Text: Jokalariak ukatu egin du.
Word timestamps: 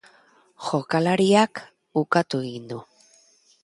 Jokalariak 0.69 1.63
ukatu 2.05 2.43
egin 2.51 2.69
du. 2.75 2.85